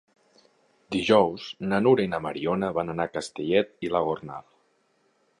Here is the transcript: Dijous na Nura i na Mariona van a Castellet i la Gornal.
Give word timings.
Dijous 0.93 1.43
na 1.73 1.79
Nura 1.83 2.05
i 2.07 2.09
na 2.13 2.19
Mariona 2.27 2.69
van 2.77 3.03
a 3.05 3.07
Castellet 3.17 3.77
i 3.89 3.91
la 3.97 4.01
Gornal. 4.07 4.49